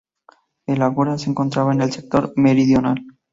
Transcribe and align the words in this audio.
El 0.65 0.81
ágora 0.81 1.15
se 1.19 1.29
encontraba 1.29 1.73
en 1.73 1.81
el 1.83 1.91
sector 1.91 2.33
meridional. 2.35 3.05